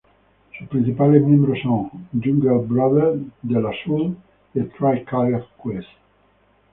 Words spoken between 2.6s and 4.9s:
Brothers, De La Soul y A